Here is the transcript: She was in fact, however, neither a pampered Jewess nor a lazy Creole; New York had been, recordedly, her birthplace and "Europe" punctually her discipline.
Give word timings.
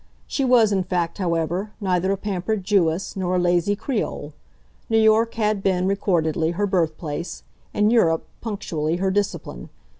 She 0.25 0.43
was 0.43 0.71
in 0.71 0.81
fact, 0.83 1.19
however, 1.19 1.73
neither 1.79 2.11
a 2.11 2.17
pampered 2.17 2.63
Jewess 2.63 3.15
nor 3.15 3.35
a 3.35 3.39
lazy 3.39 3.75
Creole; 3.75 4.33
New 4.89 4.97
York 4.97 5.35
had 5.35 5.61
been, 5.61 5.85
recordedly, 5.85 6.49
her 6.55 6.65
birthplace 6.65 7.43
and 7.71 7.91
"Europe" 7.91 8.25
punctually 8.41 8.95
her 8.95 9.11
discipline. 9.11 9.69